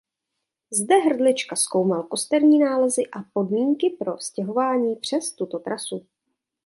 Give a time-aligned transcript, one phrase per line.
[0.71, 6.07] Zde Hrdlička zkoumal kosterní nálezy a podmínky pro stěhování přes tuto trasu.